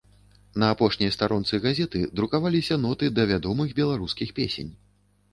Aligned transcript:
На 0.61 0.67
апошняй 0.75 1.11
старонцы 1.15 1.59
газеты 1.65 1.99
друкаваліся 2.19 2.77
ноты 2.85 3.09
да 3.19 3.27
вядомых 3.33 3.75
беларускіх 3.81 4.33
песень. 4.41 4.73